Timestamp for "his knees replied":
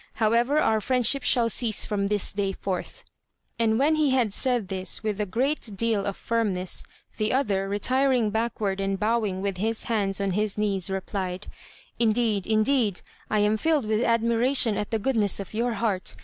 10.31-11.45